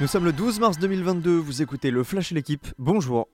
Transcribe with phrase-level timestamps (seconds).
[0.00, 3.28] Nous sommes le 12 mars 2022, vous écoutez le Flash l'équipe, bonjour.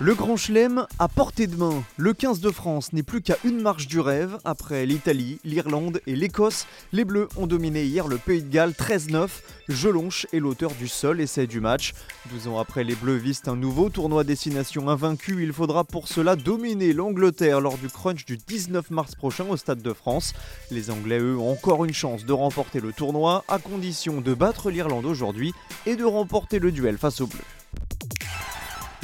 [0.00, 1.82] Le Grand Chelem à portée de main.
[1.96, 4.38] Le 15 de France n'est plus qu'à une marche du rêve.
[4.44, 9.28] Après l'Italie, l'Irlande et l'Écosse, les Bleus ont dominé hier le Pays de Galles 13-9.
[9.68, 11.94] Jelonche est l'auteur du seul essai du match.
[12.30, 15.42] 12 ans après, les Bleus visent un nouveau tournoi destination invaincu.
[15.42, 19.82] Il faudra pour cela dominer l'Angleterre lors du crunch du 19 mars prochain au Stade
[19.82, 20.32] de France.
[20.70, 24.70] Les Anglais, eux, ont encore une chance de remporter le tournoi à condition de battre
[24.70, 25.54] l'Irlande aujourd'hui
[25.86, 27.57] et de remporter le duel face aux Bleus.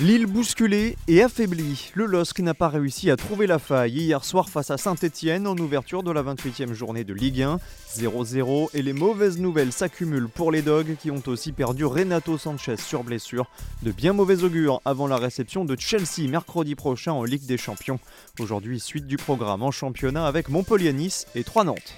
[0.00, 1.92] Lille bousculée et affaiblie.
[1.94, 5.56] Le LOSC n'a pas réussi à trouver la faille hier soir face à Saint-Etienne en
[5.56, 7.60] ouverture de la 28e journée de Ligue 1.
[7.96, 12.76] 0-0 et les mauvaises nouvelles s'accumulent pour les Dogs qui ont aussi perdu Renato Sanchez
[12.76, 13.48] sur blessure.
[13.84, 18.00] De bien mauvais augure avant la réception de Chelsea mercredi prochain en Ligue des Champions.
[18.40, 21.94] Aujourd'hui, suite du programme en championnat avec Montpellier-Nice et 3 Nantes.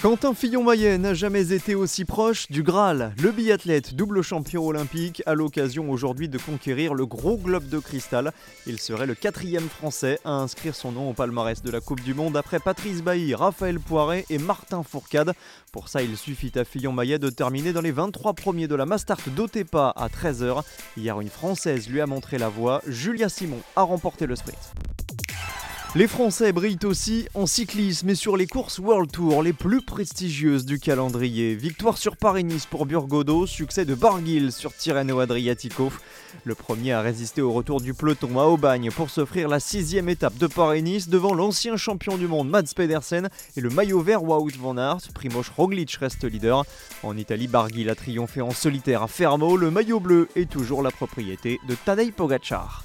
[0.00, 3.16] Quentin Fillon-Maillet n'a jamais été aussi proche du Graal.
[3.20, 8.30] Le biathlète, double champion olympique, a l'occasion aujourd'hui de conquérir le gros globe de cristal.
[8.68, 12.14] Il serait le quatrième français à inscrire son nom au palmarès de la Coupe du
[12.14, 15.32] Monde après Patrice Bailly, Raphaël Poiret et Martin Fourcade.
[15.72, 19.28] Pour ça, il suffit à Fillon-Maillet de terminer dans les 23 premiers de la Mastart
[19.34, 20.62] d'Otepa à 13h.
[20.96, 22.82] Hier, une Française lui a montré la voie.
[22.86, 24.74] Julia Simon a remporté le sprint.
[25.94, 30.66] Les Français brillent aussi en cyclisme et sur les courses World Tour les plus prestigieuses
[30.66, 31.54] du calendrier.
[31.54, 35.90] Victoire sur Paris-Nice pour Burgodo, succès de Barguil sur Tirreno Adriatico.
[36.44, 40.36] Le premier a résisté au retour du peloton à Aubagne pour s'offrir la sixième étape
[40.36, 44.76] de Paris-Nice devant l'ancien champion du monde Mads Pedersen et le maillot vert Wout van
[44.76, 45.08] Aert.
[45.14, 46.64] Primoz Roglic reste leader.
[47.02, 49.56] En Italie, Barguil a triomphé en solitaire à Fermo.
[49.56, 52.84] Le maillot bleu est toujours la propriété de Tadej Pogacar.